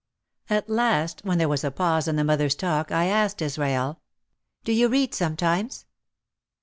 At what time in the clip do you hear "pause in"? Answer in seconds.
1.69-2.15